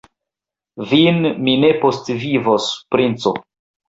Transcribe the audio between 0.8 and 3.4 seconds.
Vin mi ne postvivos, princo!